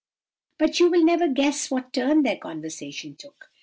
"But 0.57 0.79
you 0.79 0.89
will 0.89 1.05
never 1.05 1.27
guess 1.27 1.69
what 1.69 1.93
turn 1.93 2.23
their 2.23 2.35
conversation 2.37 3.15
took. 3.15 3.51